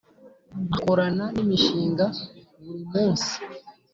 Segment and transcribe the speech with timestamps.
[0.75, 2.05] Akorana n’imishinga
[2.63, 3.33] buri munsi